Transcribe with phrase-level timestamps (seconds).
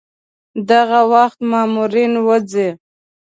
[0.69, 2.67] دغه وخت مامورین وځي.